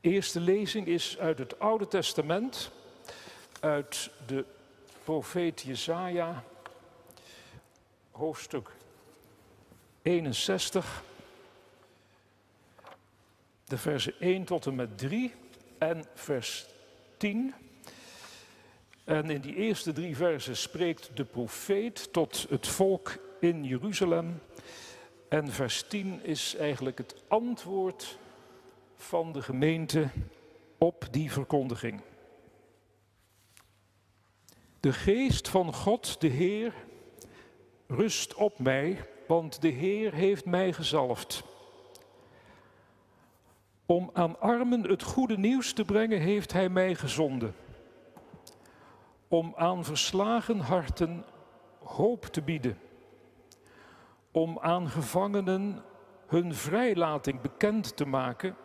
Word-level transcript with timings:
Eerste 0.00 0.40
lezing 0.40 0.86
is 0.86 1.18
uit 1.18 1.38
het 1.38 1.58
Oude 1.58 1.88
Testament, 1.88 2.70
uit 3.60 4.10
de 4.26 4.44
profeet 5.04 5.60
Jesaja, 5.60 6.44
hoofdstuk 8.10 8.70
61, 10.02 11.02
de 13.64 13.78
versen 13.78 14.14
1 14.20 14.44
tot 14.44 14.66
en 14.66 14.74
met 14.74 14.98
3 14.98 15.34
en 15.78 16.04
vers 16.14 16.66
10. 17.16 17.54
En 19.04 19.30
in 19.30 19.40
die 19.40 19.54
eerste 19.54 19.92
drie 19.92 20.16
versen 20.16 20.56
spreekt 20.56 21.10
de 21.14 21.24
profeet 21.24 22.12
tot 22.12 22.46
het 22.48 22.66
volk 22.66 23.18
in 23.40 23.64
Jeruzalem. 23.64 24.42
En 25.28 25.52
vers 25.52 25.82
10 25.82 26.20
is 26.22 26.54
eigenlijk 26.54 26.98
het 26.98 27.14
antwoord 27.28 28.18
van 28.96 29.32
de 29.32 29.42
gemeente 29.42 30.08
op 30.78 31.06
die 31.10 31.32
verkondiging. 31.32 32.00
De 34.80 34.92
geest 34.92 35.48
van 35.48 35.74
God, 35.74 36.20
de 36.20 36.28
Heer, 36.28 36.74
rust 37.86 38.34
op 38.34 38.58
mij, 38.58 39.08
want 39.26 39.60
de 39.60 39.68
Heer 39.68 40.12
heeft 40.12 40.44
mij 40.44 40.72
gezalfd. 40.72 41.44
Om 43.86 44.10
aan 44.12 44.40
armen 44.40 44.82
het 44.82 45.02
goede 45.02 45.38
nieuws 45.38 45.72
te 45.72 45.84
brengen, 45.84 46.20
heeft 46.20 46.52
Hij 46.52 46.68
mij 46.68 46.94
gezonden. 46.94 47.54
Om 49.28 49.52
aan 49.56 49.84
verslagen 49.84 50.58
harten 50.58 51.24
hoop 51.78 52.24
te 52.24 52.42
bieden. 52.42 52.78
Om 54.30 54.58
aan 54.58 54.88
gevangenen 54.88 55.82
hun 56.26 56.54
vrijlating 56.54 57.40
bekend 57.40 57.96
te 57.96 58.06
maken 58.06 58.56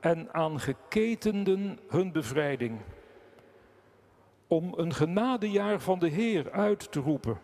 en 0.00 0.32
aan 0.32 0.60
geketenden 0.60 1.78
hun 1.88 2.12
bevrijding. 2.12 2.80
Om 4.46 4.72
een 4.76 4.94
genadejaar 4.94 5.80
van 5.80 5.98
de 5.98 6.08
Heer 6.08 6.50
uit 6.50 6.92
te 6.92 7.00
roepen 7.00 7.40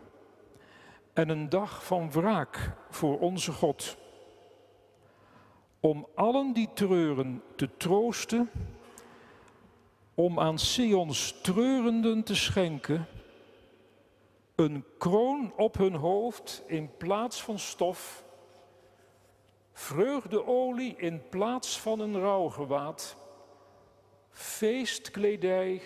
en 1.12 1.28
een 1.28 1.48
dag 1.48 1.84
van 1.84 2.10
wraak 2.10 2.72
voor 2.90 3.18
onze 3.18 3.52
God. 3.52 3.96
Om 5.80 6.06
allen 6.14 6.52
die 6.52 6.68
treuren 6.74 7.42
te 7.56 7.76
troosten, 7.76 8.50
om 10.14 10.40
aan 10.40 10.58
Sions 10.58 11.40
treurenden 11.40 12.22
te 12.22 12.34
schenken 12.34 13.06
een 14.54 14.84
kroon 14.98 15.52
op 15.56 15.76
hun 15.76 15.94
hoofd 15.94 16.62
in 16.66 16.96
plaats 16.96 17.42
van 17.42 17.58
stof, 17.58 18.23
vreugdeolie 19.74 20.96
in 20.96 21.28
plaats 21.28 21.80
van 21.80 22.00
een 22.00 22.20
rouwgewaad, 22.20 23.16
feestkledij 24.30 25.82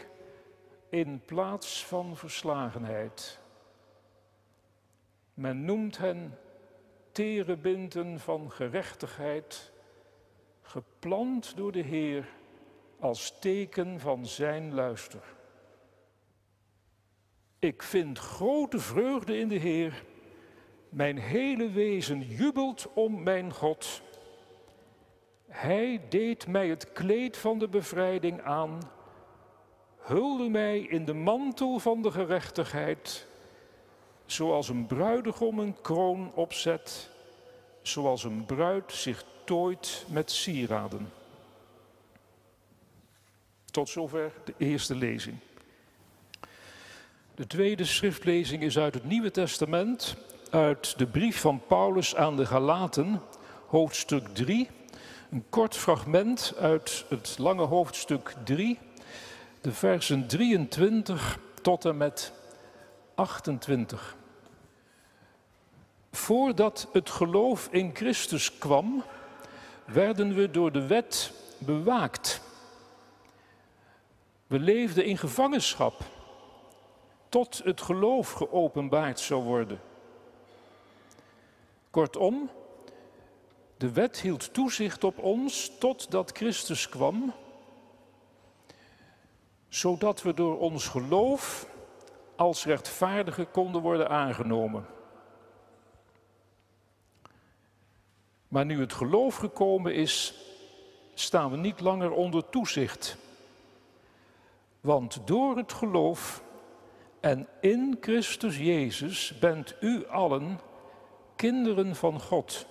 in 0.89 1.23
plaats 1.25 1.87
van 1.87 2.17
verslagenheid. 2.17 3.39
Men 5.35 5.65
noemt 5.65 5.99
hen 5.99 6.39
terebinten 7.13 8.21
van 8.21 8.51
gerechtigheid, 8.51 9.73
geplant 10.63 11.57
door 11.57 11.73
de 11.73 11.83
Heer 11.83 12.29
als 12.99 13.39
teken 13.39 14.01
van 14.01 14.27
zijn 14.27 14.75
luister. 14.75 15.23
Ik 17.59 17.83
vind 17.83 18.19
grote 18.19 18.79
vreugde 18.79 19.39
in 19.39 19.49
de 19.49 19.59
Heer. 19.59 20.05
Mijn 20.89 21.19
hele 21.19 21.71
wezen 21.71 22.21
jubelt 22.21 22.87
om 22.95 23.23
mijn 23.23 23.53
God. 23.53 24.03
Hij 25.49 26.01
deed 26.09 26.47
mij 26.47 26.69
het 26.69 26.93
kleed 26.93 27.37
van 27.37 27.59
de 27.59 27.69
bevrijding 27.69 28.43
aan, 28.43 28.91
hulde 29.99 30.49
mij 30.49 30.79
in 30.79 31.05
de 31.05 31.15
mantel 31.15 31.79
van 31.79 32.03
de 32.03 32.11
gerechtigheid 32.11 33.27
zoals 34.31 34.69
een 34.69 34.87
bruidegom 34.87 35.59
een 35.59 35.81
kroon 35.81 36.33
opzet, 36.35 37.11
zoals 37.83 38.25
een 38.25 38.45
bruid 38.45 38.93
zich 38.93 39.25
tooit 39.45 40.05
met 40.09 40.31
sieraden. 40.31 41.13
Tot 43.65 43.89
zover 43.89 44.33
de 44.45 44.55
eerste 44.57 44.95
lezing. 44.95 45.37
De 47.35 47.47
tweede 47.47 47.85
schriftlezing 47.85 48.63
is 48.63 48.79
uit 48.79 48.95
het 48.95 49.05
Nieuwe 49.05 49.31
Testament, 49.31 50.17
uit 50.51 50.99
de 50.99 51.07
brief 51.07 51.41
van 51.41 51.61
Paulus 51.67 52.17
aan 52.17 52.37
de 52.37 52.47
Galaten, 52.47 53.23
hoofdstuk 53.67 54.29
3. 54.29 54.69
Een 55.31 55.45
kort 55.49 55.77
fragment 55.77 56.55
uit 56.59 57.05
het 57.09 57.39
lange 57.39 57.65
hoofdstuk 57.65 58.35
3, 58.45 58.79
de 59.61 59.73
versen 59.73 60.27
23 60.27 61.39
tot 61.63 61.85
en 61.85 61.97
met 61.97 62.33
28. 63.15 64.17
Voordat 66.11 66.89
het 66.93 67.11
geloof 67.11 67.69
in 67.71 67.91
Christus 67.95 68.59
kwam, 68.59 69.03
werden 69.85 70.35
we 70.35 70.51
door 70.51 70.73
de 70.73 70.87
wet 70.87 71.33
bewaakt. 71.59 72.41
We 74.47 74.59
leefden 74.59 75.05
in 75.05 75.19
gevangenschap 75.19 75.95
tot 77.29 77.61
het 77.65 77.81
geloof 77.81 78.33
geopenbaard 78.33 79.21
zou 79.21 79.43
worden. 79.43 79.81
Kortom, 81.91 82.51
de 83.77 83.93
wet 83.93 84.21
hield 84.21 84.55
toezicht 84.55 85.05
op 85.05 85.19
ons 85.19 85.79
totdat 85.79 86.31
Christus 86.37 86.89
kwam, 86.89 87.33
zodat 89.69 90.23
we 90.23 90.35
door 90.35 90.59
ons 90.59 90.89
geloof 90.89 91.69
als 92.37 92.65
rechtvaardigen 92.65 93.51
konden 93.51 93.83
worden 93.83 94.09
aangenomen. 94.09 94.87
Maar 98.49 98.65
nu 98.65 98.81
het 98.81 98.93
geloof 98.93 99.37
gekomen 99.37 99.95
is, 99.95 100.35
staan 101.15 101.51
we 101.51 101.57
niet 101.57 101.81
langer 101.81 102.11
onder 102.11 102.49
toezicht. 102.49 103.17
Want 104.81 105.21
door 105.25 105.57
het 105.57 105.73
geloof 105.73 106.43
en 107.21 107.49
in 107.61 107.97
Christus 108.01 108.57
Jezus 108.59 109.39
bent 109.39 109.75
u 109.81 110.07
allen 110.07 110.61
kinderen 111.39 111.97
van 111.97 112.21
God. 112.21 112.67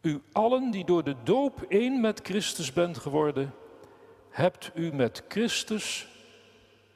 U 0.00 0.22
allen 0.32 0.70
die 0.70 0.84
door 0.84 1.04
de 1.04 1.16
doop 1.22 1.62
één 1.68 2.00
met 2.00 2.20
Christus 2.22 2.72
bent 2.72 2.98
geworden, 2.98 3.54
hebt 4.30 4.70
u 4.74 4.92
met 4.92 5.24
Christus 5.28 6.08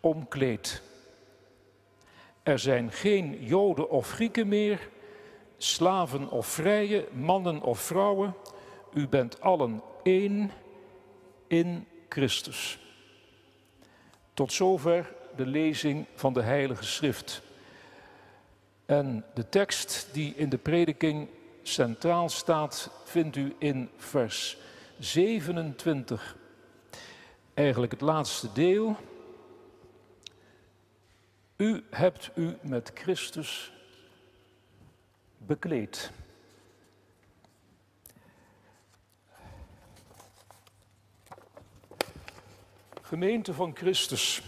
omkleed. 0.01 0.83
Er 2.43 2.59
zijn 2.59 2.93
geen 2.93 3.45
Joden 3.45 3.91
of 3.91 4.11
Grieken 4.11 4.49
meer 4.49 4.89
slaven 5.57 6.31
of 6.31 6.47
vrije, 6.47 7.09
mannen 7.13 7.63
of 7.63 7.81
vrouwen, 7.81 8.35
u 8.95 9.09
bent 9.09 9.41
allen 9.41 9.83
één 10.03 10.51
in 11.47 11.87
Christus. 12.09 12.79
Tot 14.35 14.53
zover 14.53 15.15
de 15.37 15.47
lezing 15.47 16.07
van 16.15 16.33
de 16.33 16.43
Heilige 16.43 16.85
Schrift. 16.85 17.43
En 18.87 19.25
de 19.35 19.49
tekst 19.49 20.09
die 20.13 20.35
in 20.35 20.49
de 20.49 20.59
prediking 20.59 21.29
centraal 21.63 22.29
staat, 22.29 22.91
vindt 23.05 23.37
u 23.37 23.55
in 23.59 23.91
vers 23.97 24.57
27, 24.99 26.37
eigenlijk 27.55 27.93
het 27.93 28.01
laatste 28.01 28.53
deel. 28.53 28.97
U 31.57 31.85
hebt 31.91 32.31
u 32.35 32.57
met 32.61 32.91
Christus 32.95 33.73
bekleed. 35.39 36.11
Gemeente 43.03 43.55
van 43.55 43.77
Christus. 43.77 44.43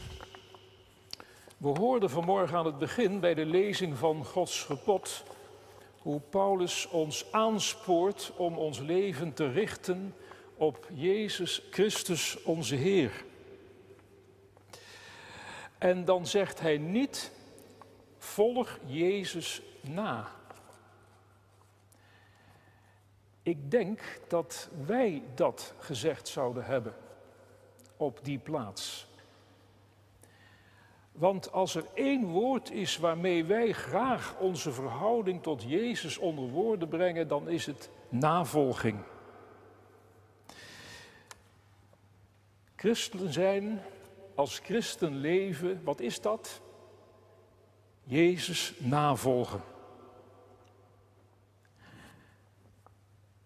We 1.57 1.69
hoorden 1.69 2.11
vanmorgen 2.11 2.59
aan 2.59 2.67
het 2.67 2.79
begin 2.79 3.21
bij 3.21 3.35
de 3.35 3.47
lezing 3.47 3.97
van 3.97 4.25
Gods 4.25 4.65
gebod 4.65 5.25
hoe 5.99 6.21
Paulus 6.21 6.89
ons 6.89 7.33
aanspoort 7.33 8.33
om 8.37 8.59
ons 8.59 8.79
leven 8.79 9.33
te 9.33 9.51
richten 9.51 10.15
op 10.57 10.89
Jezus 10.93 11.63
Christus 11.71 12.43
onze 12.43 12.75
Heer. 12.75 13.25
En 15.79 16.05
dan 16.05 16.27
zegt 16.27 16.61
hij 16.61 16.79
niet, 16.79 17.33
volg 18.19 18.79
Jezus 18.87 19.63
na. 19.81 20.29
Ik 23.43 23.71
denk 23.71 24.01
dat 24.29 24.69
wij 24.87 25.23
dat 25.35 25.75
gezegd 25.79 26.29
zouden 26.29 26.65
hebben 26.65 26.95
op 27.97 28.19
die 28.23 28.39
plaats. 28.39 29.07
Want 31.17 31.53
als 31.53 31.75
er 31.75 31.85
één 31.95 32.25
woord 32.25 32.71
is 32.71 32.97
waarmee 32.99 33.45
wij 33.45 33.73
graag 33.73 34.37
onze 34.39 34.73
verhouding 34.73 35.43
tot 35.43 35.63
Jezus 35.63 36.19
onder 36.19 36.49
woorden 36.49 36.89
brengen, 36.89 37.29
dan 37.29 37.49
is 37.49 37.67
het 37.67 37.91
navolging. 38.09 38.99
Christen 42.77 43.33
zijn, 43.33 43.83
als 44.35 44.59
christen 44.59 45.17
leven, 45.17 45.85
wat 45.85 46.01
is 46.01 46.21
dat? 46.21 46.61
Jezus 48.03 48.75
navolgen. 48.79 49.61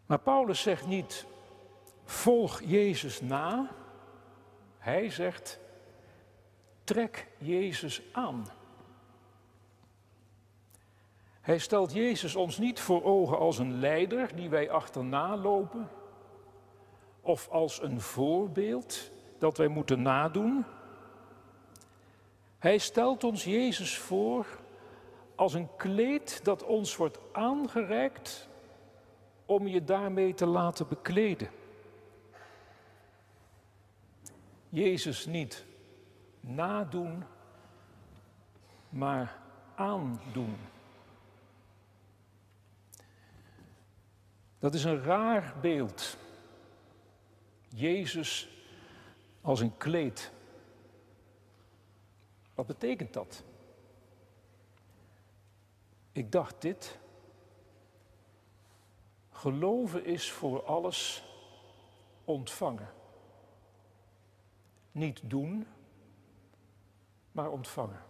Maar 0.06 0.20
Paulus 0.20 0.62
zegt 0.62 0.86
niet, 0.86 1.26
volg 2.04 2.60
Jezus 2.64 3.20
na. 3.20 3.70
Hij 4.78 5.10
zegt, 5.10 5.58
trek 6.90 7.26
Jezus 7.38 8.02
aan. 8.12 8.46
Hij 11.40 11.58
stelt 11.58 11.92
Jezus 11.92 12.36
ons 12.36 12.58
niet 12.58 12.80
voor 12.80 13.04
ogen 13.04 13.38
als 13.38 13.58
een 13.58 13.78
leider 13.78 14.36
die 14.36 14.48
wij 14.48 14.70
achterna 14.70 15.36
lopen, 15.36 15.88
of 17.20 17.48
als 17.48 17.82
een 17.82 18.00
voorbeeld 18.00 19.10
dat 19.38 19.56
wij 19.56 19.68
moeten 19.68 20.02
nadoen. 20.02 20.64
Hij 22.58 22.78
stelt 22.78 23.24
ons 23.24 23.44
Jezus 23.44 23.98
voor 23.98 24.46
als 25.34 25.54
een 25.54 25.68
kleed 25.76 26.44
dat 26.44 26.64
ons 26.64 26.96
wordt 26.96 27.18
aangereikt 27.32 28.48
om 29.46 29.66
je 29.66 29.84
daarmee 29.84 30.34
te 30.34 30.46
laten 30.46 30.88
bekleden. 30.88 31.50
Jezus 34.68 35.26
niet 35.26 35.68
nadoen, 36.40 37.24
maar 38.88 39.38
aandoen. 39.74 40.56
Dat 44.58 44.74
is 44.74 44.84
een 44.84 45.02
raar 45.02 45.54
beeld. 45.60 46.16
Jezus 47.68 48.48
als 49.40 49.60
een 49.60 49.76
kleed. 49.76 50.32
Wat 52.54 52.66
betekent 52.66 53.12
dat? 53.12 53.42
Ik 56.12 56.32
dacht 56.32 56.60
dit. 56.60 56.98
Geloven 59.30 60.04
is 60.04 60.30
voor 60.30 60.64
alles 60.64 61.24
ontvangen. 62.24 62.88
Niet 64.92 65.20
doen, 65.30 65.66
maar 67.32 67.50
ontvangen. 67.50 68.02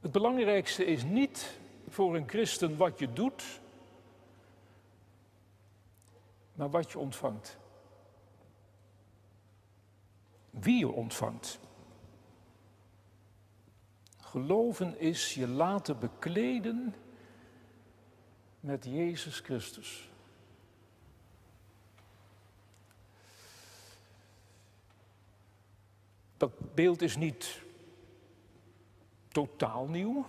Het 0.00 0.12
belangrijkste 0.12 0.84
is 0.84 1.02
niet 1.02 1.58
voor 1.88 2.16
een 2.16 2.28
christen 2.28 2.76
wat 2.76 2.98
je 2.98 3.12
doet, 3.12 3.60
maar 6.54 6.70
wat 6.70 6.92
je 6.92 6.98
ontvangt. 6.98 7.58
Wie 10.50 10.78
je 10.78 10.90
ontvangt. 10.90 11.58
Geloven 14.18 14.98
is 14.98 15.34
je 15.34 15.48
laten 15.48 15.98
bekleden 15.98 16.94
met 18.60 18.84
Jezus 18.84 19.40
Christus. 19.40 20.10
Dat 26.44 26.74
beeld 26.74 27.02
is 27.02 27.16
niet 27.16 27.62
totaal 29.28 29.86
nieuw. 29.86 30.24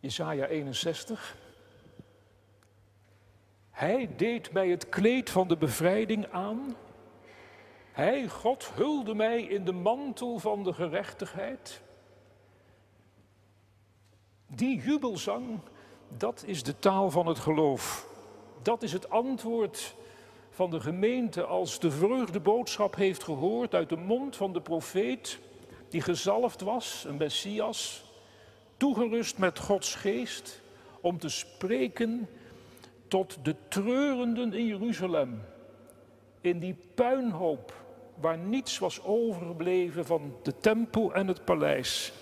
Jesaja 0.00 0.46
61. 0.46 1.36
Hij 3.70 4.10
deed 4.16 4.52
mij 4.52 4.68
het 4.68 4.88
kleed 4.88 5.30
van 5.30 5.48
de 5.48 5.56
bevrijding 5.56 6.30
aan. 6.30 6.76
Hij, 7.92 8.28
God, 8.28 8.70
hulde 8.74 9.14
mij 9.14 9.42
in 9.42 9.64
de 9.64 9.72
mantel 9.72 10.38
van 10.38 10.64
de 10.64 10.72
gerechtigheid. 10.72 11.82
Die 14.46 14.82
jubelzang, 14.82 15.60
dat 16.08 16.42
is 16.46 16.62
de 16.62 16.78
taal 16.78 17.10
van 17.10 17.26
het 17.26 17.38
geloof. 17.38 18.08
Dat 18.62 18.82
is 18.82 18.92
het 18.92 19.10
antwoord 19.10 19.94
van 20.52 20.70
de 20.70 20.80
gemeente 20.80 21.44
als 21.44 21.78
de 21.78 21.90
vreugdeboodschap 21.90 22.94
heeft 22.94 23.22
gehoord 23.22 23.74
uit 23.74 23.88
de 23.88 23.96
mond 23.96 24.36
van 24.36 24.52
de 24.52 24.60
profeet, 24.60 25.38
die 25.88 26.00
gezalfd 26.00 26.60
was, 26.60 27.04
een 27.08 27.16
Messias, 27.16 28.04
toegerust 28.76 29.38
met 29.38 29.58
Gods 29.58 29.94
geest, 29.94 30.60
om 31.00 31.18
te 31.18 31.28
spreken 31.28 32.28
tot 33.08 33.38
de 33.42 33.54
treurenden 33.68 34.52
in 34.52 34.66
Jeruzalem, 34.66 35.42
in 36.40 36.58
die 36.58 36.76
puinhoop 36.94 37.74
waar 38.14 38.38
niets 38.38 38.78
was 38.78 39.02
overgebleven 39.02 40.06
van 40.06 40.36
de 40.42 40.54
tempel 40.60 41.14
en 41.14 41.28
het 41.28 41.44
paleis. 41.44 42.12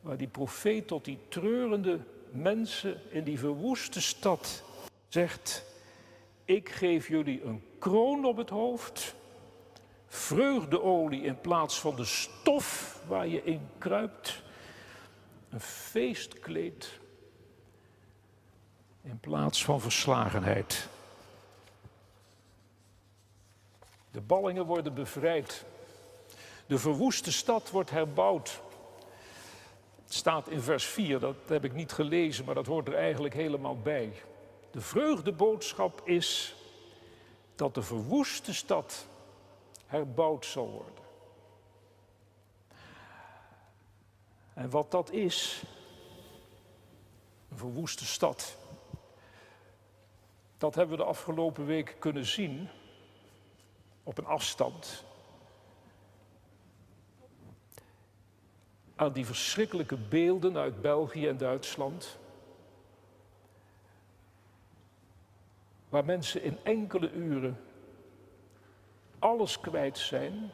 Waar 0.00 0.16
die 0.16 0.28
profeet 0.28 0.86
tot 0.86 1.04
die 1.04 1.18
treurende 1.28 1.98
mensen 2.30 3.00
in 3.10 3.24
die 3.24 3.38
verwoeste 3.38 4.00
stad 4.00 4.62
zegt, 5.08 5.64
ik 6.48 6.68
geef 6.68 7.08
jullie 7.08 7.42
een 7.42 7.62
kroon 7.78 8.24
op 8.24 8.36
het 8.36 8.50
hoofd, 8.50 9.14
vreugdeolie 10.06 11.22
in 11.22 11.40
plaats 11.40 11.80
van 11.80 11.96
de 11.96 12.04
stof 12.04 12.98
waar 13.06 13.26
je 13.26 13.44
in 13.44 13.68
kruipt, 13.78 14.42
een 15.50 15.60
feestkleed 15.60 17.00
in 19.02 19.18
plaats 19.20 19.64
van 19.64 19.80
verslagenheid. 19.80 20.88
De 24.10 24.20
ballingen 24.20 24.66
worden 24.66 24.94
bevrijd. 24.94 25.64
De 26.66 26.78
verwoeste 26.78 27.32
stad 27.32 27.70
wordt 27.70 27.90
herbouwd. 27.90 28.60
Het 30.04 30.14
staat 30.14 30.48
in 30.48 30.60
vers 30.60 30.84
4, 30.84 31.18
dat 31.18 31.36
heb 31.46 31.64
ik 31.64 31.72
niet 31.72 31.92
gelezen, 31.92 32.44
maar 32.44 32.54
dat 32.54 32.66
hoort 32.66 32.88
er 32.88 32.94
eigenlijk 32.94 33.34
helemaal 33.34 33.78
bij. 33.78 34.12
De 34.70 34.80
vreugdeboodschap 34.80 36.00
is 36.04 36.54
dat 37.54 37.74
de 37.74 37.82
verwoeste 37.82 38.54
stad 38.54 39.06
herbouwd 39.86 40.46
zal 40.46 40.70
worden. 40.70 41.04
En 44.54 44.70
wat 44.70 44.90
dat 44.90 45.10
is, 45.10 45.62
een 47.50 47.56
verwoeste 47.56 48.04
stad, 48.04 48.56
dat 50.58 50.74
hebben 50.74 50.96
we 50.96 51.02
de 51.02 51.08
afgelopen 51.08 51.66
week 51.66 51.96
kunnen 51.98 52.26
zien 52.26 52.68
op 54.02 54.18
een 54.18 54.26
afstand. 54.26 55.04
Aan 58.96 59.12
die 59.12 59.26
verschrikkelijke 59.26 59.96
beelden 59.96 60.56
uit 60.56 60.80
België 60.80 61.28
en 61.28 61.36
Duitsland. 61.36 62.18
Waar 65.88 66.04
mensen 66.04 66.42
in 66.42 66.58
enkele 66.62 67.12
uren 67.12 67.60
alles 69.18 69.60
kwijt 69.60 69.98
zijn. 69.98 70.50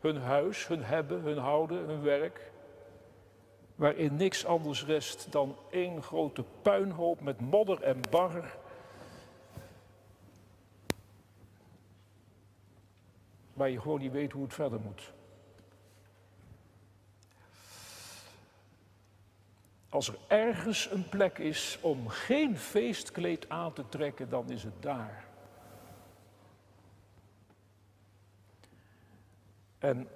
Hun 0.00 0.16
huis, 0.16 0.66
hun 0.66 0.82
hebben, 0.82 1.20
hun 1.20 1.38
houden, 1.38 1.86
hun 1.86 2.02
werk. 2.02 2.50
Waarin 3.74 4.16
niks 4.16 4.46
anders 4.46 4.84
rest 4.84 5.32
dan 5.32 5.56
één 5.70 6.02
grote 6.02 6.44
puinhoop 6.62 7.20
met 7.20 7.40
modder 7.40 7.82
en 7.82 8.00
bar 8.10 8.58
waar 13.60 13.70
je 13.70 13.80
gewoon 13.80 14.00
niet 14.00 14.12
weet 14.12 14.32
hoe 14.32 14.42
het 14.42 14.54
verder 14.54 14.80
moet. 14.80 15.12
Als 19.90 20.08
er 20.08 20.18
ergens 20.26 20.90
een 20.90 21.08
plek 21.08 21.38
is 21.38 21.78
om 21.80 22.08
geen 22.08 22.58
feestkleed 22.58 23.48
aan 23.48 23.72
te 23.72 23.88
trekken, 23.88 24.28
dan 24.28 24.50
is 24.50 24.62
het 24.62 24.82
daar. 24.82 25.24
En 29.78 30.08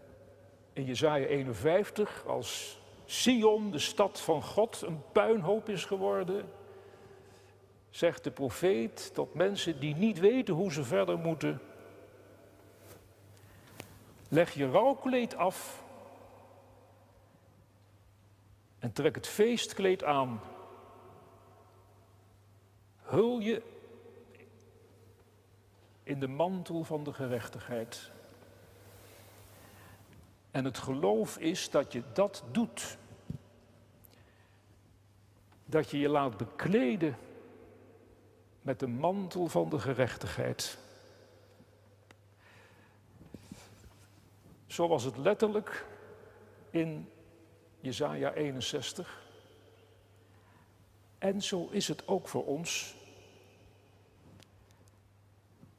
in 0.72 0.84
Jezaja 0.84 1.26
51, 1.26 2.26
als 2.26 2.80
Sion, 3.04 3.70
de 3.70 3.78
stad 3.78 4.20
van 4.20 4.42
God, 4.42 4.82
een 4.82 5.02
puinhoop 5.12 5.68
is 5.68 5.84
geworden, 5.84 6.52
zegt 7.90 8.24
de 8.24 8.30
profeet 8.30 9.14
tot 9.14 9.34
mensen 9.34 9.80
die 9.80 9.94
niet 9.94 10.18
weten 10.18 10.54
hoe 10.54 10.72
ze 10.72 10.84
verder 10.84 11.18
moeten, 11.18 11.60
Leg 14.34 14.52
je 14.52 14.70
rouwkleed 14.70 15.36
af 15.36 15.83
en 18.84 18.92
trek 18.92 19.14
het 19.14 19.26
feestkleed 19.26 20.04
aan. 20.04 20.40
Hul 23.02 23.38
je 23.38 23.62
in 26.02 26.20
de 26.20 26.28
mantel 26.28 26.84
van 26.84 27.04
de 27.04 27.12
gerechtigheid. 27.12 28.10
En 30.50 30.64
het 30.64 30.78
geloof 30.78 31.38
is 31.38 31.70
dat 31.70 31.92
je 31.92 32.02
dat 32.12 32.44
doet. 32.50 32.96
Dat 35.64 35.90
je 35.90 35.98
je 35.98 36.08
laat 36.08 36.36
bekleden 36.36 37.16
met 38.62 38.80
de 38.80 38.88
mantel 38.88 39.46
van 39.46 39.68
de 39.68 39.78
gerechtigheid. 39.78 40.78
Zo 44.66 44.88
was 44.88 45.04
het 45.04 45.16
letterlijk 45.16 45.86
in 46.70 47.08
Jesaja 47.84 48.32
61. 48.32 49.22
En 51.18 51.42
zo 51.42 51.68
is 51.70 51.88
het 51.88 52.08
ook 52.08 52.28
voor 52.28 52.44
ons. 52.44 52.94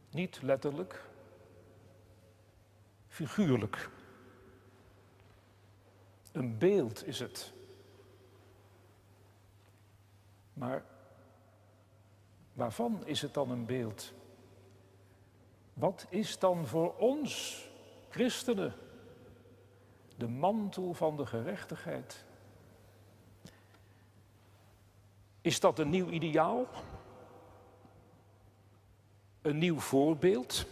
Niet 0.10 0.42
letterlijk, 0.42 1.04
figuurlijk. 3.08 3.90
Een 6.32 6.58
beeld 6.58 7.06
is 7.06 7.20
het. 7.20 7.54
Maar 10.54 10.86
waarvan 12.54 13.06
is 13.06 13.22
het 13.22 13.34
dan 13.34 13.52
een 13.52 13.66
beeld? 13.66 14.14
Wat 15.74 16.06
is 16.10 16.40
dan 16.40 16.68
voor 16.68 16.96
ons, 16.96 17.66
christenen, 18.10 18.74
de 20.16 20.28
mantel 20.28 20.94
van 20.94 21.18
de 21.18 21.26
gerechtigheid? 21.26 22.26
Is 25.42 25.60
dat 25.60 25.80
een 25.80 25.90
nieuw 25.90 26.10
ideaal? 26.10 26.68
Een 29.42 29.58
nieuw 29.58 29.80
voorbeeld? 29.80 30.66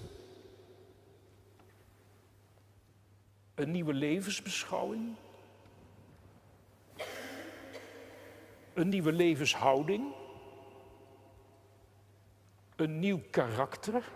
Een 3.55 3.71
nieuwe 3.71 3.93
levensbeschouwing? 3.93 5.15
Een 8.73 8.89
nieuwe 8.89 9.12
levenshouding? 9.12 10.13
Een 12.75 13.00
nieuw 13.00 13.21
karakter? 13.29 14.12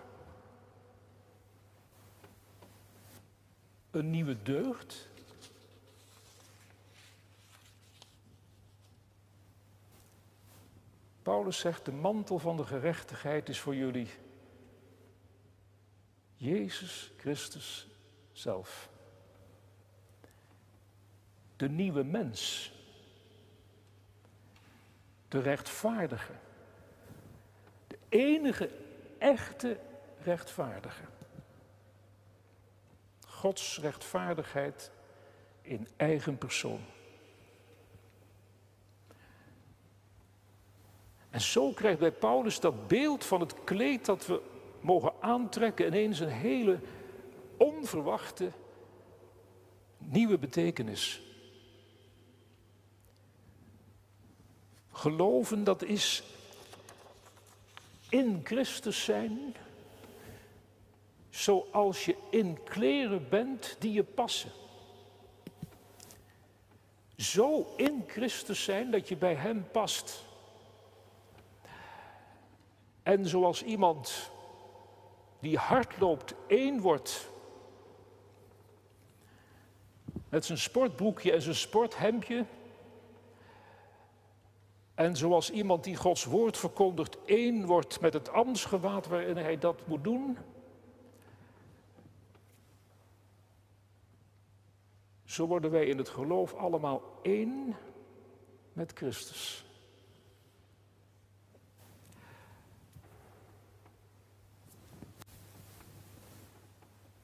Een 3.91 4.09
nieuwe 4.09 4.41
deugd? 4.43 5.09
Paulus 11.27 11.59
zegt, 11.59 11.85
de 11.85 11.91
mantel 11.91 12.39
van 12.39 12.57
de 12.57 12.65
gerechtigheid 12.65 13.49
is 13.49 13.59
voor 13.59 13.75
jullie 13.75 14.09
Jezus 16.35 17.11
Christus 17.17 17.87
zelf. 18.31 18.89
De 21.55 21.69
nieuwe 21.69 22.03
mens. 22.03 22.71
De 25.27 25.39
rechtvaardige. 25.39 26.33
De 27.87 27.97
enige 28.09 28.69
echte 29.17 29.79
rechtvaardige. 30.23 31.03
Gods 33.25 33.79
rechtvaardigheid 33.79 34.91
in 35.61 35.87
eigen 35.97 36.37
persoon. 36.37 36.81
En 41.37 41.43
zo 41.43 41.71
krijgt 41.71 41.99
bij 41.99 42.11
Paulus 42.11 42.59
dat 42.59 42.87
beeld 42.87 43.25
van 43.25 43.39
het 43.39 43.63
kleed 43.63 44.05
dat 44.05 44.25
we 44.25 44.41
mogen 44.81 45.13
aantrekken 45.19 45.85
ineens 45.85 46.19
een 46.19 46.29
hele 46.29 46.79
onverwachte 47.57 48.51
nieuwe 49.97 50.37
betekenis. 50.37 51.21
Geloven, 54.91 55.63
dat 55.63 55.83
is 55.83 56.23
in 58.09 58.41
Christus 58.43 59.03
zijn, 59.03 59.55
zoals 61.29 62.05
je 62.05 62.15
in 62.29 62.63
kleren 62.63 63.29
bent 63.29 63.75
die 63.79 63.91
je 63.91 64.03
passen. 64.03 64.51
Zo 67.17 67.73
in 67.75 68.03
Christus 68.07 68.63
zijn 68.63 68.91
dat 68.91 69.07
je 69.07 69.15
bij 69.15 69.35
Hem 69.35 69.67
past. 69.71 70.25
En 73.07 73.25
zoals 73.25 73.63
iemand 73.63 74.31
die 75.39 75.57
hard 75.57 75.99
loopt 75.99 76.33
één 76.47 76.81
wordt 76.81 77.29
met 80.29 80.45
zijn 80.45 80.57
sportbroekje 80.57 81.31
en 81.31 81.41
zijn 81.41 81.55
sporthemdje. 81.55 82.45
En 84.95 85.15
zoals 85.15 85.51
iemand 85.51 85.83
die 85.83 85.95
Gods 85.95 86.25
woord 86.25 86.57
verkondigt 86.57 87.17
één 87.25 87.65
wordt 87.65 87.99
met 88.01 88.13
het 88.13 88.29
ambtsgewaad 88.29 89.07
waarin 89.07 89.37
hij 89.37 89.57
dat 89.57 89.87
moet 89.87 90.03
doen. 90.03 90.37
Zo 95.23 95.47
worden 95.47 95.71
wij 95.71 95.85
in 95.85 95.97
het 95.97 96.09
geloof 96.09 96.53
allemaal 96.53 97.01
één 97.21 97.75
met 98.73 98.91
Christus. 98.95 99.66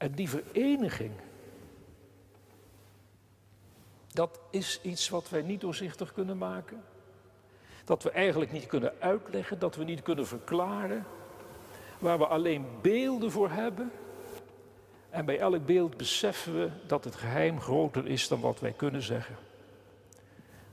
En 0.04 0.12
die 0.12 0.30
vereniging, 0.30 1.12
dat 4.08 4.40
is 4.50 4.80
iets 4.82 5.10
wat 5.10 5.30
wij 5.30 5.42
niet 5.42 5.62
doorzichtig 5.62 6.14
kunnen 6.14 6.38
maken. 6.38 6.84
Dat 7.84 8.04
we 8.04 8.12
eigenlijk 8.12 8.52
niet 8.52 8.66
kunnen 8.66 8.94
uitleggen, 9.00 9.60
dat 9.60 9.76
we 9.76 9.84
niet 9.84 10.02
kunnen 10.02 10.28
verklaren. 10.28 11.06
Waar 12.00 12.18
we 12.18 12.28
alleen 12.28 12.66
beelden 12.82 13.32
voor 13.32 13.50
hebben. 13.50 13.92
En 15.10 15.26
bij 15.26 15.40
elk 15.40 15.66
beeld 15.66 15.98
beseffen 15.98 16.54
we 16.54 16.70
dat 16.88 17.04
het 17.04 17.16
geheim 17.16 17.62
groter 17.62 18.08
is 18.08 18.28
dan 18.28 18.40
wat 18.40 18.60
wij 18.60 18.72
kunnen 18.72 19.02
zeggen. 19.02 19.36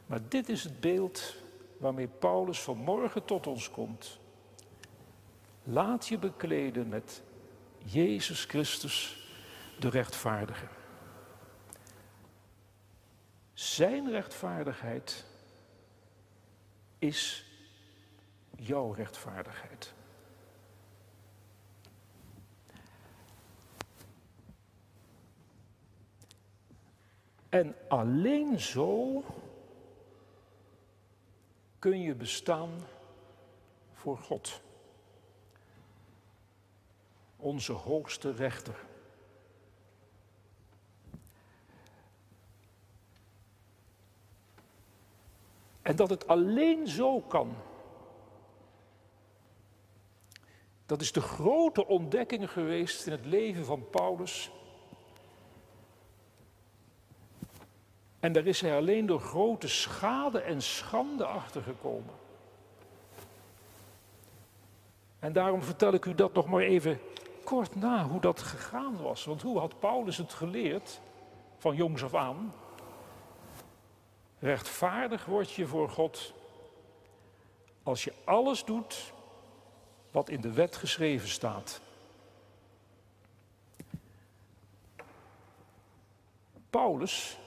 Maar 0.07 0.21
dit 0.29 0.49
is 0.49 0.65
het 0.65 0.81
beeld 0.81 1.35
waarmee 1.77 2.09
Paulus 2.09 2.61
vanmorgen 2.61 3.25
tot 3.25 3.47
ons 3.47 3.71
komt. 3.71 4.19
Laat 5.65 6.07
je 6.09 6.19
bekleden 6.19 6.89
met 6.89 7.23
Jezus 7.85 8.45
Christus 8.45 9.19
de 9.81 9.89
rechtvaardige. 9.89 10.67
Zijn 13.53 14.11
rechtvaardigheid 14.11 15.25
is 16.99 17.45
jouw 18.57 18.93
rechtvaardigheid. 18.93 19.93
En 27.49 27.75
alleen 27.89 28.61
zo 28.61 29.25
kun 31.79 32.01
je 32.01 32.15
bestaan 32.15 32.71
voor 33.93 34.19
God, 34.19 34.61
onze 37.37 37.73
hoogste 37.73 38.33
rechter. 38.33 38.89
En 45.91 45.97
dat 45.97 46.11
het 46.11 46.29
alleen 46.29 46.89
zo 46.89 47.21
kan. 47.21 47.55
Dat 50.87 51.01
is 51.01 51.13
de 51.13 51.21
grote 51.21 51.87
ontdekking 51.87 52.51
geweest 52.51 53.07
in 53.07 53.13
het 53.13 53.27
leven 53.27 53.65
van 53.65 53.91
Paulus. 53.91 54.51
En 58.21 58.33
daar 58.33 58.47
is 58.47 58.61
hij 58.61 58.77
alleen 58.77 59.07
door 59.07 59.21
grote 59.21 59.69
schade 59.69 60.41
en 60.41 60.63
schande 60.63 61.25
achter 61.25 61.63
gekomen. 61.63 62.15
En 65.19 65.33
daarom 65.33 65.63
vertel 65.63 65.93
ik 65.93 66.05
u 66.05 66.15
dat 66.15 66.33
nog 66.33 66.47
maar 66.47 66.63
even 66.63 67.01
kort 67.45 67.75
na, 67.75 68.05
hoe 68.05 68.21
dat 68.21 68.41
gegaan 68.41 69.03
was. 69.03 69.25
Want 69.25 69.43
hoe 69.43 69.59
had 69.59 69.81
Paulus 69.81 70.17
het 70.17 70.33
geleerd 70.33 71.01
van 71.59 71.77
jongs 71.77 72.05
af 72.05 72.15
aan? 72.15 72.53
Rechtvaardig 74.41 75.25
word 75.25 75.51
je 75.51 75.67
voor 75.67 75.89
God 75.89 76.33
als 77.83 78.05
je 78.05 78.13
alles 78.25 78.65
doet 78.65 79.13
wat 80.11 80.29
in 80.29 80.41
de 80.41 80.53
wet 80.53 80.77
geschreven 80.77 81.29
staat. 81.29 81.81
Paulus 86.71 87.39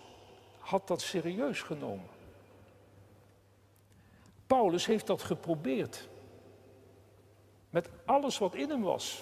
had 0.60 0.88
dat 0.88 1.02
serieus 1.02 1.62
genomen. 1.62 2.08
Paulus 4.48 4.86
heeft 4.86 5.08
dat 5.08 5.24
geprobeerd. 5.24 6.08
Met 7.70 7.90
alles 8.06 8.38
wat 8.38 8.56
in 8.56 8.70
hem 8.70 8.82
was. 8.82 9.22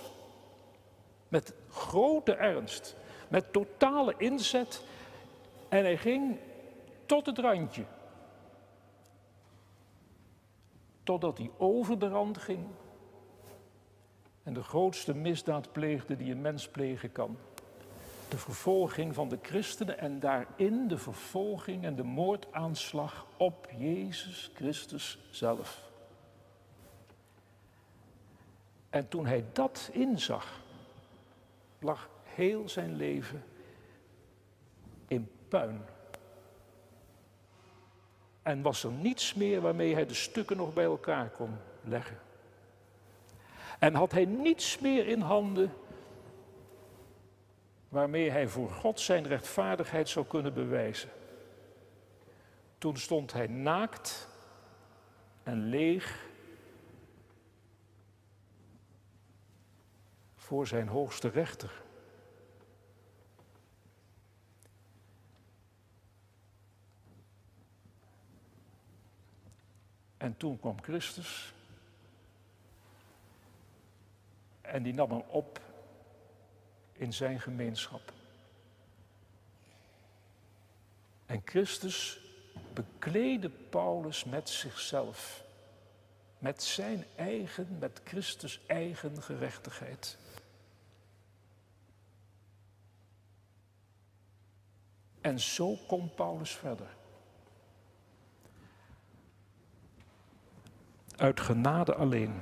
Met 1.27 1.53
grote 1.69 2.33
ernst. 2.33 2.95
Met 3.27 3.53
totale 3.53 4.13
inzet. 4.17 4.83
En 5.69 5.83
hij 5.83 5.97
ging 5.97 6.37
tot 7.11 7.25
het 7.25 7.37
randje. 7.37 7.85
Totdat 11.03 11.37
hij 11.37 11.51
over 11.57 11.99
de 11.99 12.07
rand 12.07 12.37
ging 12.37 12.67
en 14.43 14.53
de 14.53 14.63
grootste 14.63 15.13
misdaad 15.13 15.71
pleegde 15.71 16.15
die 16.15 16.31
een 16.31 16.41
mens 16.41 16.67
plegen 16.69 17.11
kan. 17.11 17.37
De 18.29 18.37
vervolging 18.37 19.15
van 19.15 19.29
de 19.29 19.39
christenen 19.41 19.99
en 19.99 20.19
daarin 20.19 20.87
de 20.87 20.97
vervolging 20.97 21.83
en 21.83 21.95
de 21.95 22.03
moordaanslag 22.03 23.25
op 23.37 23.67
Jezus 23.77 24.51
Christus 24.53 25.19
zelf. 25.31 25.91
En 28.89 29.07
toen 29.07 29.25
hij 29.25 29.45
dat 29.53 29.89
inzag, 29.93 30.61
lag 31.79 32.09
heel 32.23 32.69
zijn 32.69 32.95
leven 32.95 33.43
in 35.07 35.29
puin. 35.47 35.81
En 38.41 38.62
was 38.62 38.83
er 38.83 38.91
niets 38.91 39.33
meer 39.33 39.62
waarmee 39.62 39.93
hij 39.93 40.05
de 40.05 40.13
stukken 40.13 40.57
nog 40.57 40.74
bij 40.74 40.83
elkaar 40.83 41.29
kon 41.29 41.57
leggen. 41.83 42.19
En 43.79 43.93
had 43.93 44.12
hij 44.12 44.25
niets 44.25 44.79
meer 44.79 45.07
in 45.07 45.21
handen 45.21 45.74
waarmee 47.89 48.29
hij 48.29 48.48
voor 48.48 48.69
God 48.69 49.00
zijn 49.00 49.27
rechtvaardigheid 49.27 50.10
zou 50.10 50.25
kunnen 50.25 50.53
bewijzen. 50.53 51.10
Toen 52.77 52.98
stond 52.98 53.33
hij 53.33 53.48
naakt 53.48 54.27
en 55.43 55.65
leeg 55.65 56.25
voor 60.36 60.67
zijn 60.67 60.88
hoogste 60.88 61.27
rechter. 61.27 61.81
En 70.21 70.37
toen 70.37 70.59
kwam 70.59 70.81
Christus 70.81 71.53
en 74.61 74.83
die 74.83 74.93
nam 74.93 75.11
hem 75.11 75.23
op 75.27 75.59
in 76.93 77.13
zijn 77.13 77.39
gemeenschap. 77.39 78.13
En 81.25 81.41
Christus 81.45 82.19
bekleedde 82.73 83.49
Paulus 83.49 84.23
met 84.23 84.49
zichzelf, 84.49 85.43
met 86.37 86.63
zijn 86.63 87.05
eigen, 87.15 87.77
met 87.79 88.01
Christus 88.03 88.59
eigen 88.67 89.21
gerechtigheid. 89.21 90.17
En 95.21 95.39
zo 95.39 95.75
komt 95.87 96.15
Paulus 96.15 96.51
verder. 96.51 96.99
Uit 101.21 101.39
genade 101.39 101.95
alleen. 101.95 102.41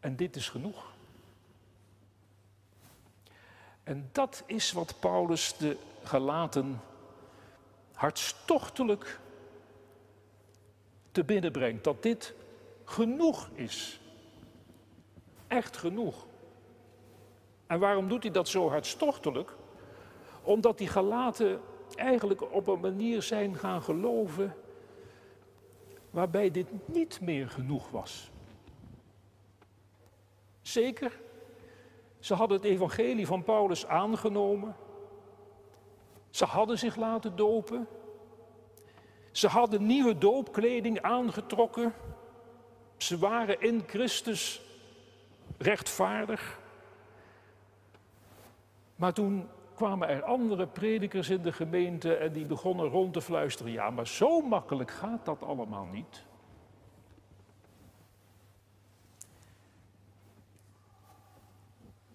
En 0.00 0.16
dit 0.16 0.36
is 0.36 0.48
genoeg. 0.48 0.92
En 3.82 4.08
dat 4.12 4.42
is 4.46 4.72
wat 4.72 4.94
Paulus 5.00 5.56
de 5.56 5.76
gelaten 6.02 6.80
hartstochtelijk 7.92 9.20
te 11.12 11.24
binnen 11.24 11.52
brengt. 11.52 11.84
Dat 11.84 12.02
dit 12.02 12.34
genoeg 12.84 13.48
is. 13.54 14.00
Echt 15.46 15.76
genoeg. 15.76 16.26
En 17.66 17.78
waarom 17.78 18.08
doet 18.08 18.22
hij 18.22 18.32
dat 18.32 18.48
zo 18.48 18.68
hartstochtelijk? 18.68 19.56
Omdat 20.42 20.78
die 20.78 20.88
gelaten 20.88 21.60
eigenlijk 21.94 22.52
op 22.52 22.66
een 22.66 22.80
manier 22.80 23.22
zijn 23.22 23.56
gaan 23.56 23.82
geloven 23.82 24.54
waarbij 26.10 26.50
dit 26.50 26.66
niet 26.84 27.20
meer 27.20 27.48
genoeg 27.48 27.90
was. 27.90 28.30
Zeker, 30.62 31.20
ze 32.18 32.34
hadden 32.34 32.56
het 32.56 32.66
evangelie 32.66 33.26
van 33.26 33.42
Paulus 33.42 33.86
aangenomen. 33.86 34.76
Ze 36.30 36.44
hadden 36.44 36.78
zich 36.78 36.96
laten 36.96 37.36
dopen. 37.36 37.86
Ze 39.30 39.48
hadden 39.48 39.86
nieuwe 39.86 40.18
doopkleding 40.18 41.00
aangetrokken. 41.02 41.94
Ze 42.96 43.18
waren 43.18 43.60
in 43.60 43.82
Christus 43.86 44.62
rechtvaardig. 45.58 46.60
Maar 48.96 49.12
toen 49.12 49.48
kwamen 49.74 50.08
er 50.08 50.22
andere 50.22 50.66
predikers 50.66 51.28
in 51.28 51.42
de 51.42 51.52
gemeente 51.52 52.14
en 52.14 52.32
die 52.32 52.46
begonnen 52.46 52.86
rond 52.86 53.12
te 53.12 53.20
fluisteren. 53.20 53.72
Ja, 53.72 53.90
maar 53.90 54.06
zo 54.06 54.40
makkelijk 54.40 54.90
gaat 54.90 55.24
dat 55.24 55.42
allemaal 55.42 55.84
niet. 55.84 56.24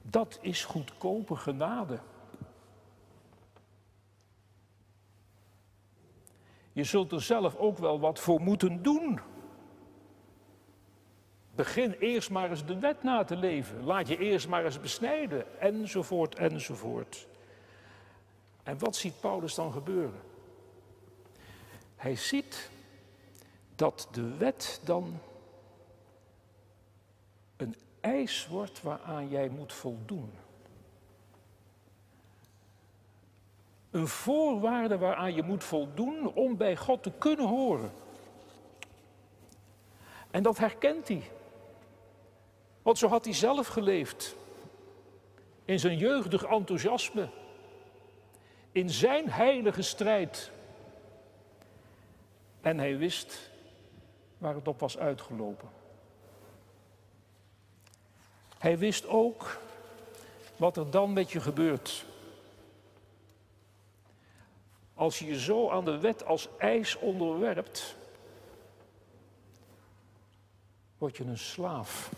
Dat 0.01 0.39
is 0.41 0.65
goedkope 0.65 1.35
genade. 1.35 1.99
Je 6.71 6.83
zult 6.83 7.11
er 7.11 7.21
zelf 7.21 7.55
ook 7.55 7.77
wel 7.77 7.99
wat 7.99 8.19
voor 8.19 8.41
moeten 8.41 8.81
doen. 8.81 9.19
Begin 11.55 11.91
eerst 11.91 12.29
maar 12.29 12.49
eens 12.49 12.65
de 12.65 12.79
wet 12.79 13.03
na 13.03 13.23
te 13.23 13.35
leven. 13.35 13.83
Laat 13.83 14.07
je 14.07 14.17
eerst 14.17 14.47
maar 14.47 14.65
eens 14.65 14.79
besnijden, 14.79 15.61
enzovoort, 15.61 16.35
enzovoort. 16.35 17.28
En 18.69 18.79
wat 18.79 18.95
ziet 18.95 19.19
Paulus 19.19 19.55
dan 19.55 19.71
gebeuren? 19.71 20.21
Hij 21.95 22.15
ziet 22.15 22.69
dat 23.75 24.07
de 24.11 24.37
wet 24.37 24.81
dan 24.83 25.19
een 27.57 27.75
eis 27.99 28.47
wordt 28.47 28.81
waaraan 28.81 29.29
jij 29.29 29.49
moet 29.49 29.73
voldoen. 29.73 30.31
Een 33.91 34.07
voorwaarde 34.07 34.97
waaraan 34.97 35.33
je 35.33 35.43
moet 35.43 35.63
voldoen 35.63 36.33
om 36.33 36.57
bij 36.57 36.77
God 36.77 37.03
te 37.03 37.11
kunnen 37.11 37.47
horen. 37.47 37.91
En 40.31 40.43
dat 40.43 40.57
herkent 40.57 41.07
hij. 41.07 41.31
Want 42.81 42.97
zo 42.97 43.07
had 43.07 43.25
hij 43.25 43.33
zelf 43.33 43.67
geleefd. 43.67 44.35
In 45.65 45.79
zijn 45.79 45.97
jeugdig 45.97 46.43
enthousiasme. 46.43 47.29
In 48.71 48.89
zijn 48.89 49.29
heilige 49.29 49.81
strijd. 49.81 50.51
En 52.61 52.77
hij 52.77 52.97
wist 52.97 53.49
waar 54.37 54.55
het 54.55 54.67
op 54.67 54.79
was 54.79 54.97
uitgelopen. 54.97 55.69
Hij 58.57 58.77
wist 58.77 59.07
ook 59.07 59.57
wat 60.57 60.77
er 60.77 60.91
dan 60.91 61.13
met 61.13 61.31
je 61.31 61.39
gebeurt. 61.39 62.05
Als 64.93 65.19
je 65.19 65.25
je 65.25 65.39
zo 65.39 65.69
aan 65.69 65.85
de 65.85 65.97
wet 65.97 66.25
als 66.25 66.47
ijs 66.57 66.95
onderwerpt, 66.95 67.95
word 70.97 71.17
je 71.17 71.23
een 71.23 71.37
slaaf. 71.37 72.11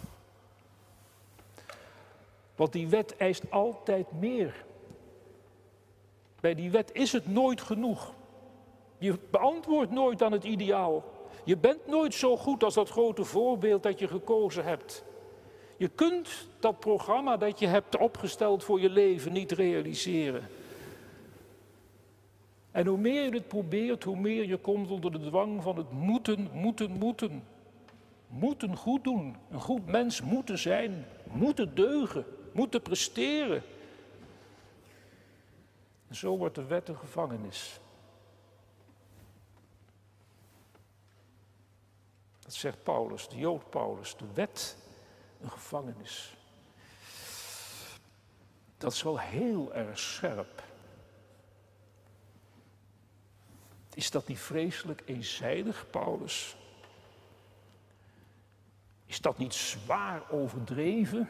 Want 2.56 2.72
die 2.72 2.88
wet 2.88 3.18
eist 3.18 3.52
altijd 3.52 4.12
meer. 4.12 4.66
Bij 6.42 6.56
die 6.56 6.72
wet 6.72 6.90
is 6.94 7.12
het 7.12 7.28
nooit 7.28 7.62
genoeg. 7.62 8.14
Je 8.98 9.20
beantwoordt 9.32 9.92
nooit 9.92 10.22
aan 10.22 10.32
het 10.32 10.44
ideaal. 10.44 11.04
Je 11.44 11.58
bent 11.58 11.88
nooit 11.88 12.14
zo 12.14 12.38
goed 12.38 12.64
als 12.64 12.74
dat 12.74 12.90
grote 12.90 13.24
voorbeeld 13.24 13.84
dat 13.84 14.00
je 14.00 14.08
gekozen 14.08 14.64
hebt. 14.64 15.04
Je 15.78 15.88
kunt 15.88 16.48
dat 16.60 16.80
programma 16.80 17.38
dat 17.38 17.60
je 17.60 17.68
hebt 17.68 17.98
opgesteld 17.98 18.64
voor 18.64 18.82
je 18.82 18.90
leven 18.90 19.32
niet 19.32 19.52
realiseren. 19.52 20.48
En 22.72 22.86
hoe 22.88 22.98
meer 22.98 23.24
je 23.24 23.34
het 23.34 23.48
probeert, 23.48 24.04
hoe 24.04 24.20
meer 24.20 24.48
je 24.48 24.58
komt 24.58 24.92
onder 24.92 25.12
de 25.12 25.20
dwang 25.20 25.64
van 25.64 25.78
het 25.78 25.92
moeten, 25.92 26.50
moeten, 26.54 26.92
moeten. 26.92 27.44
Moeten 28.28 28.76
goed 28.76 29.04
doen, 29.04 29.36
een 29.52 29.60
goed 29.60 29.86
mens 29.86 30.22
moeten 30.22 30.58
zijn, 30.58 31.06
moeten 31.32 31.76
deugen, 31.76 32.26
moeten 32.52 32.82
presteren. 32.82 33.64
Zo 36.12 36.38
wordt 36.38 36.56
de 36.56 36.66
wet 36.66 36.88
een 36.88 36.98
gevangenis. 36.98 37.80
Dat 42.40 42.54
zegt 42.54 42.84
Paulus, 42.84 43.28
de 43.28 43.38
Jood 43.38 43.70
Paulus. 43.70 44.18
De 44.18 44.34
wet 44.34 44.78
een 45.42 45.52
gevangenis. 45.52 46.36
Dat 48.78 48.92
is 48.92 49.04
wel 49.04 49.20
heel 49.20 49.74
erg 49.74 50.00
scherp. 50.00 50.64
Is 53.94 54.12
dat 54.12 54.28
niet 54.28 54.40
vreselijk 54.40 55.02
eenzijdig, 55.06 55.90
Paulus? 55.90 56.56
Is 59.06 59.22
dat 59.22 59.38
niet 59.38 59.54
zwaar 59.54 60.30
overdreven? 60.30 61.30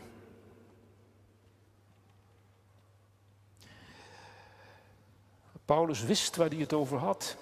Paulus 5.71 6.03
wist 6.03 6.35
waar 6.35 6.49
hij 6.49 6.57
het 6.57 6.73
over 6.73 6.97
had. 6.97 7.37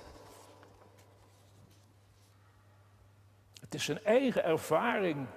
Het 3.61 3.73
is 3.73 3.83
zijn 3.83 4.03
eigen 4.03 4.43
ervaring. 4.43 5.27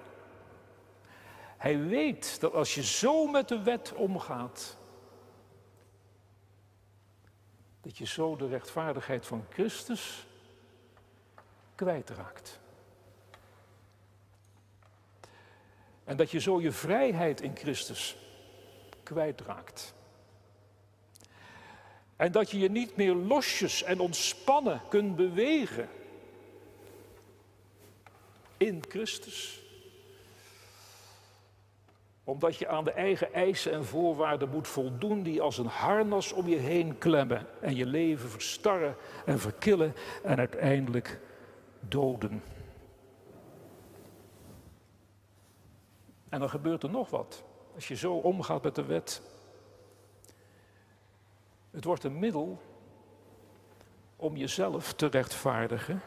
Hij 1.57 1.79
weet 1.79 2.39
dat 2.39 2.53
als 2.53 2.75
je 2.75 2.83
zo 2.83 3.27
met 3.27 3.47
de 3.47 3.61
wet 3.63 3.93
omgaat, 3.93 4.77
dat 7.81 7.97
je 7.97 8.05
zo 8.05 8.35
de 8.35 8.47
rechtvaardigheid 8.47 9.25
van 9.25 9.45
Christus 9.49 10.27
kwijtraakt. 11.75 12.59
En 16.03 16.17
dat 16.17 16.31
je 16.31 16.39
zo 16.39 16.61
je 16.61 16.71
vrijheid 16.71 17.41
in 17.41 17.55
Christus 17.55 18.17
kwijtraakt. 19.03 19.93
En 22.15 22.31
dat 22.31 22.51
je 22.51 22.59
je 22.59 22.69
niet 22.69 22.95
meer 22.95 23.13
losjes 23.13 23.83
en 23.83 23.99
ontspannen 23.99 24.81
kunt 24.89 25.15
bewegen 25.15 25.89
in 28.57 28.83
Christus. 28.89 29.61
Omdat 32.23 32.55
je 32.55 32.67
aan 32.67 32.83
de 32.83 32.91
eigen 32.91 33.33
eisen 33.33 33.71
en 33.71 33.85
voorwaarden 33.85 34.49
moet 34.49 34.67
voldoen 34.67 35.23
die 35.23 35.41
als 35.41 35.57
een 35.57 35.65
harnas 35.65 36.31
om 36.31 36.47
je 36.47 36.55
heen 36.55 36.97
klemmen 36.97 37.47
en 37.61 37.75
je 37.75 37.85
leven 37.85 38.29
verstarren 38.29 38.95
en 39.25 39.39
verkillen 39.39 39.93
en 40.23 40.37
uiteindelijk 40.37 41.19
doden. 41.79 42.43
En 46.29 46.39
dan 46.39 46.49
gebeurt 46.49 46.83
er 46.83 46.89
nog 46.89 47.09
wat. 47.09 47.43
Als 47.75 47.87
je 47.87 47.95
zo 47.95 48.13
omgaat 48.13 48.63
met 48.63 48.75
de 48.75 48.85
wet. 48.85 49.21
Het 51.73 51.83
wordt 51.83 52.03
een 52.03 52.19
middel 52.19 52.61
om 54.15 54.37
jezelf 54.37 54.93
te 54.93 55.05
rechtvaardigen. 55.05 56.01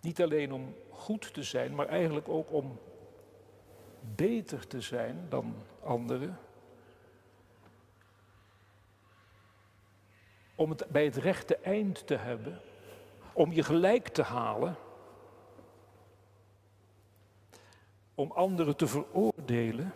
Niet 0.00 0.22
alleen 0.22 0.52
om 0.52 0.74
goed 0.90 1.34
te 1.34 1.42
zijn, 1.42 1.74
maar 1.74 1.88
eigenlijk 1.88 2.28
ook 2.28 2.52
om 2.52 2.78
beter 4.00 4.66
te 4.66 4.80
zijn 4.80 5.26
dan 5.28 5.54
anderen. 5.82 6.38
Om 10.54 10.70
het 10.70 10.86
bij 10.88 11.04
het 11.04 11.16
rechte 11.16 11.56
eind 11.56 12.06
te 12.06 12.16
hebben, 12.16 12.60
om 13.32 13.52
je 13.52 13.62
gelijk 13.62 14.08
te 14.08 14.22
halen. 14.22 14.76
om 18.16 18.30
anderen 18.30 18.76
te 18.76 18.86
veroordelen. 18.86 19.92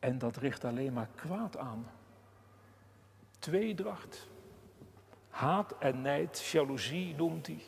En 0.00 0.18
dat 0.18 0.36
richt 0.36 0.64
alleen 0.64 0.92
maar 0.92 1.08
kwaad 1.14 1.56
aan. 1.56 1.90
Tweedracht, 3.38 4.28
haat 5.28 5.78
en 5.78 6.00
nijd, 6.00 6.44
jaloezie 6.44 7.14
noemt 7.14 7.46
hij. 7.46 7.62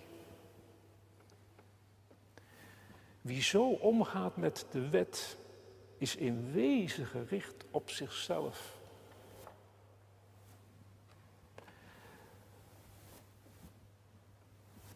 Wie 3.21 3.43
zo 3.43 3.69
omgaat 3.69 4.37
met 4.37 4.67
de 4.71 4.89
wet, 4.89 5.37
is 5.99 6.17
in 6.17 6.53
wezen 6.53 7.07
gericht 7.07 7.65
op 7.71 7.91
zichzelf. 7.91 8.81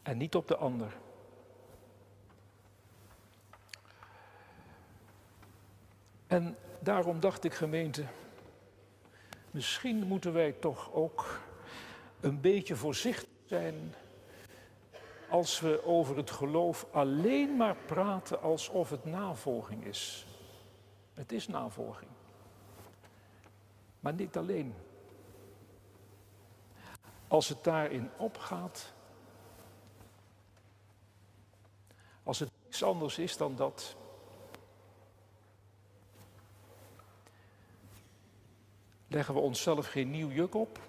en 0.07 0.17
niet 0.17 0.35
op 0.35 0.49
de 0.49 0.57
ander. 0.57 0.97
En 6.27 6.57
daarom 6.87 7.21
dacht 7.21 7.45
ik, 7.45 7.55
gemeente, 7.55 8.05
misschien 9.51 10.07
moeten 10.07 10.33
wij 10.33 10.53
toch 10.53 10.93
ook 10.93 11.41
een 12.21 12.41
beetje 12.41 12.77
voorzichtig 12.77 13.29
zijn 13.45 13.95
als 15.29 15.61
we 15.61 15.85
over 15.85 16.17
het 16.17 16.31
geloof 16.31 16.87
alleen 16.93 17.57
maar 17.57 17.77
praten 17.77 18.43
alsof 18.43 18.91
het 18.91 19.05
navolging 19.05 19.85
is. 19.85 20.27
Het 21.15 21.33
is 21.33 21.49
navolging. 21.49 22.11
Maar 24.01 24.15
niet 24.15 24.37
alleen. 24.37 24.75
Als 27.29 27.49
het 27.49 27.65
daarin 27.65 28.11
opgaat, 28.17 28.95
Als 32.27 32.39
het 32.39 32.51
niets 32.65 32.83
anders 32.83 33.19
is 33.19 33.37
dan 33.37 33.57
dat. 33.57 33.97
Leggen 39.17 39.35
we 39.35 39.41
onszelf 39.41 39.87
geen 39.87 40.11
nieuw 40.11 40.31
juk 40.31 40.55
op? 40.55 40.81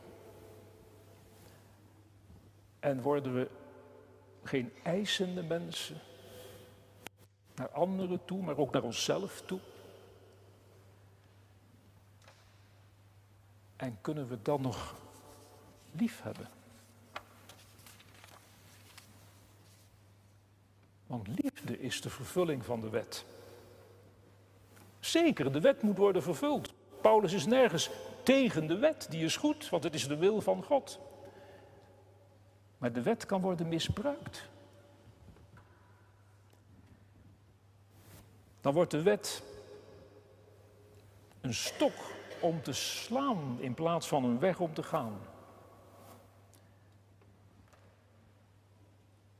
En 2.79 3.01
worden 3.01 3.33
we 3.33 3.49
geen 4.43 4.73
eisende 4.83 5.43
mensen 5.43 5.99
naar 7.55 7.69
anderen 7.69 8.25
toe, 8.25 8.41
maar 8.41 8.57
ook 8.57 8.71
naar 8.71 8.83
onszelf 8.83 9.41
toe? 9.45 9.59
En 13.75 13.97
kunnen 14.01 14.27
we 14.27 14.41
dan 14.41 14.61
nog 14.61 14.95
lief 15.91 16.21
hebben? 16.21 16.49
Want 21.05 21.27
liefde 21.27 21.79
is 21.79 22.01
de 22.01 22.09
vervulling 22.09 22.65
van 22.65 22.81
de 22.81 22.89
wet. 22.89 23.25
Zeker, 24.99 25.51
de 25.51 25.61
wet 25.61 25.81
moet 25.81 25.97
worden 25.97 26.23
vervuld. 26.23 26.73
Paulus 27.01 27.33
is 27.33 27.45
nergens 27.45 27.89
tegen 28.27 28.67
de 28.67 28.77
wet, 28.77 29.07
die 29.09 29.23
is 29.23 29.35
goed, 29.35 29.69
want 29.69 29.83
het 29.83 29.93
is 29.93 30.07
de 30.07 30.17
wil 30.17 30.41
van 30.41 30.63
God. 30.63 30.99
Maar 32.77 32.93
de 32.93 33.01
wet 33.01 33.25
kan 33.25 33.41
worden 33.41 33.67
misbruikt. 33.67 34.49
Dan 38.61 38.73
wordt 38.73 38.91
de 38.91 39.01
wet 39.01 39.43
een 41.41 41.53
stok 41.53 41.93
om 42.41 42.61
te 42.61 42.73
slaan 42.73 43.57
in 43.59 43.73
plaats 43.73 44.07
van 44.07 44.23
een 44.23 44.39
weg 44.39 44.59
om 44.59 44.73
te 44.73 44.83
gaan. 44.83 45.17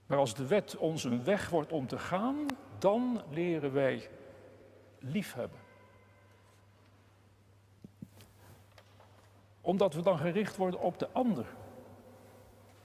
Maar 0.06 0.18
als 0.18 0.36
de 0.36 0.48
wet 0.48 0.78
ons 0.78 1.04
een 1.04 1.24
weg 1.24 1.50
wordt 1.50 1.72
om 1.72 1.88
te 1.88 2.00
gaan, 2.00 2.46
dan 2.78 3.22
leren 3.30 3.74
wij 3.74 4.10
liefhebben. 5.00 5.67
Omdat 9.68 9.94
we 9.94 10.02
dan 10.02 10.18
gericht 10.18 10.56
worden 10.58 10.80
op 10.80 11.00
de 11.00 11.10
ander. 11.12 11.46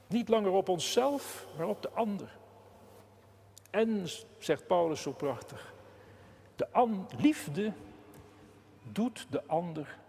Niet 0.07 0.29
langer 0.29 0.51
op 0.51 0.69
onszelf, 0.69 1.47
maar 1.57 1.67
op 1.67 1.81
de 1.81 1.89
ander. 1.89 2.37
En, 3.69 4.07
zegt 4.37 4.67
Paulus 4.67 5.01
zo 5.01 5.11
prachtig, 5.11 5.73
de 6.55 6.67
liefde 7.17 7.73
doet 8.91 9.27
de 9.29 9.45
ander 9.45 9.99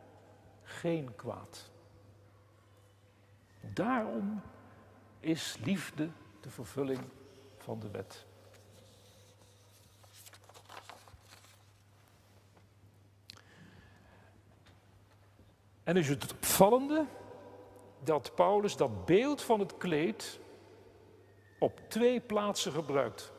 geen 0.62 1.14
kwaad. 1.16 1.70
Daarom 3.60 4.40
is 5.20 5.58
liefde 5.64 6.08
de 6.40 6.50
vervulling 6.50 7.00
van 7.58 7.80
de 7.80 7.90
wet. 7.90 8.26
En 15.84 15.96
is 15.96 16.08
het 16.08 16.32
opvallende 16.32 17.06
dat 18.04 18.34
Paulus 18.34 18.76
dat 18.76 19.04
beeld 19.04 19.42
van 19.42 19.60
het 19.60 19.76
kleed 19.76 20.38
op 21.58 21.80
twee 21.88 22.20
plaatsen 22.20 22.72
gebruikt. 22.72 23.32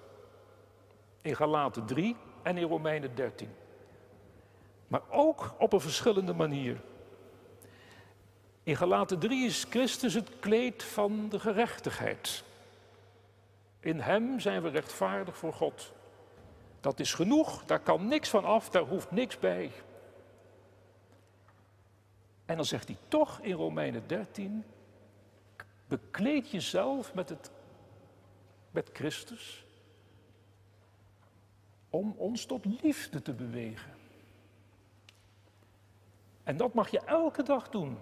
In 1.22 1.36
Galaten 1.36 1.86
3 1.86 2.16
en 2.44 2.58
in 2.58 2.68
Romeinen 2.68 3.16
13. 3.16 3.50
Maar 4.88 5.02
ook 5.10 5.56
op 5.60 5.74
een 5.74 5.82
verschillende 5.82 6.34
manier. 6.34 6.82
In 8.64 8.76
Galaten 8.76 9.20
3 9.20 9.46
is 9.46 9.66
Christus 9.70 10.14
het 10.14 10.30
kleed 10.40 10.84
van 10.84 11.30
de 11.30 11.40
gerechtigheid. 11.40 12.44
In 13.80 14.00
Hem 14.00 14.40
zijn 14.40 14.62
we 14.62 14.70
rechtvaardig 14.70 15.38
voor 15.38 15.54
God. 15.54 15.92
Dat 16.80 17.00
is 17.00 17.14
genoeg, 17.14 17.66
daar 17.66 17.80
kan 17.80 18.08
niks 18.08 18.30
van 18.30 18.46
af, 18.46 18.70
daar 18.70 18.84
hoeft 18.84 19.12
niks 19.12 19.40
bij. 19.40 19.72
En 22.46 22.56
dan 22.56 22.66
zegt 22.66 22.88
hij 22.88 22.98
toch 23.08 23.40
in 23.40 23.54
Romeinen 23.54 24.08
13, 24.08 24.64
bekleed 25.88 26.50
jezelf 26.50 27.14
met, 27.14 27.30
het, 27.30 27.52
met 28.72 28.90
Christus 28.94 29.66
om 31.90 32.14
ons 32.18 32.46
tot 32.46 32.66
liefde 32.82 33.22
te 33.22 33.34
bewegen. 33.34 33.94
En 36.44 36.58
dat 36.58 36.74
mag 36.74 36.90
je 36.90 37.00
elke 37.00 37.44
dag 37.44 37.70
doen. 37.70 37.98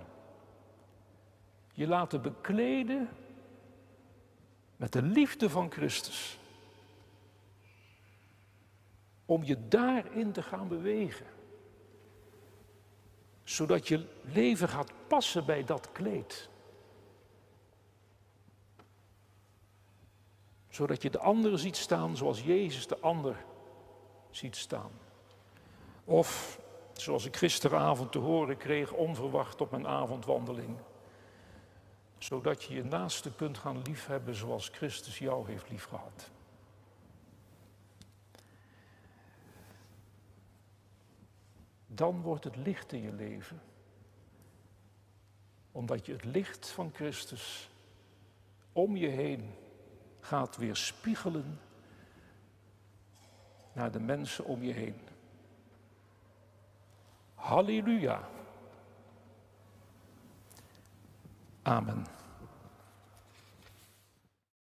Je 1.73 1.87
laten 1.87 2.21
bekleden 2.21 3.09
met 4.75 4.93
de 4.93 5.01
liefde 5.01 5.49
van 5.49 5.71
Christus. 5.71 6.39
Om 9.25 9.43
je 9.43 9.67
daarin 9.67 10.31
te 10.31 10.43
gaan 10.43 10.67
bewegen. 10.67 11.32
Zodat 13.43 13.87
je 13.87 14.05
leven 14.21 14.69
gaat 14.69 14.91
passen 15.07 15.45
bij 15.45 15.63
dat 15.63 15.91
kleed. 15.91 16.49
Zodat 20.69 21.01
je 21.01 21.09
de 21.09 21.19
ander 21.19 21.59
ziet 21.59 21.77
staan 21.77 22.17
zoals 22.17 22.41
Jezus 22.41 22.87
de 22.87 22.99
ander 22.99 23.45
ziet 24.29 24.55
staan. 24.55 24.91
Of, 26.05 26.59
zoals 26.93 27.25
ik 27.25 27.35
gisteravond 27.35 28.11
te 28.11 28.19
horen 28.19 28.57
kreeg, 28.57 28.91
onverwacht 28.91 29.61
op 29.61 29.71
mijn 29.71 29.87
avondwandeling. 29.87 30.77
Zodat 32.17 32.63
je 32.63 32.73
je 32.73 32.83
naaste 32.83 33.31
kunt 33.35 33.57
gaan 33.57 33.81
liefhebben 33.81 34.35
zoals 34.35 34.69
Christus 34.69 35.17
jou 35.17 35.47
heeft 35.47 35.69
liefgehad. 35.69 36.31
Dan 41.95 42.21
wordt 42.21 42.43
het 42.43 42.55
licht 42.55 42.91
in 42.91 43.01
je 43.01 43.13
leven. 43.13 43.61
Omdat 45.71 46.05
je 46.05 46.11
het 46.11 46.23
licht 46.23 46.69
van 46.69 46.91
Christus 46.93 47.69
om 48.71 48.95
je 48.95 49.07
heen 49.07 49.53
gaat 50.19 50.57
weer 50.57 50.75
spiegelen 50.75 51.59
naar 53.73 53.91
de 53.91 53.99
mensen 53.99 54.45
om 54.45 54.63
je 54.63 54.73
heen. 54.73 54.95
Halleluja. 57.33 58.27
Amen. 61.61 62.05